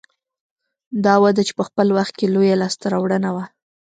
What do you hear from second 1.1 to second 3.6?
وده چې په خپل وخت کې لویه لاسته راوړنه وه